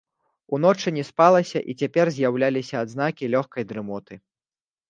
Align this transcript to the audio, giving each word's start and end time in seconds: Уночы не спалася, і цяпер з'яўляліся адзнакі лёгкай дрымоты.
Уночы 0.57 0.89
не 0.95 1.03
спалася, 1.09 1.59
і 1.73 1.77
цяпер 1.83 2.05
з'яўляліся 2.15 2.75
адзнакі 2.87 3.31
лёгкай 3.35 3.63
дрымоты. 3.75 4.13